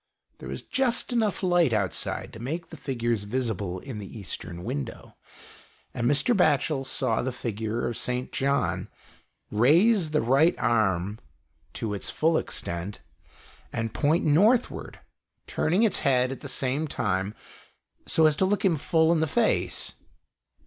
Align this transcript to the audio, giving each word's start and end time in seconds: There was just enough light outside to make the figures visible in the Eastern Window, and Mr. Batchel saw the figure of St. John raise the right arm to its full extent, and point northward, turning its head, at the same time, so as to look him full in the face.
There 0.39 0.49
was 0.49 0.63
just 0.63 1.13
enough 1.13 1.43
light 1.43 1.73
outside 1.73 2.33
to 2.33 2.39
make 2.39 2.69
the 2.69 2.75
figures 2.75 3.21
visible 3.23 3.77
in 3.77 3.99
the 3.99 4.17
Eastern 4.19 4.63
Window, 4.63 5.15
and 5.93 6.07
Mr. 6.09 6.35
Batchel 6.35 6.87
saw 6.87 7.21
the 7.21 7.31
figure 7.31 7.87
of 7.87 7.95
St. 7.95 8.31
John 8.31 8.89
raise 9.51 10.09
the 10.09 10.23
right 10.23 10.57
arm 10.57 11.19
to 11.73 11.93
its 11.93 12.09
full 12.09 12.35
extent, 12.39 13.01
and 13.71 13.93
point 13.93 14.25
northward, 14.25 15.01
turning 15.45 15.83
its 15.83 15.99
head, 15.99 16.31
at 16.31 16.41
the 16.41 16.47
same 16.49 16.87
time, 16.87 17.35
so 18.07 18.25
as 18.25 18.35
to 18.37 18.45
look 18.45 18.65
him 18.65 18.77
full 18.77 19.11
in 19.11 19.19
the 19.19 19.27
face. 19.27 19.93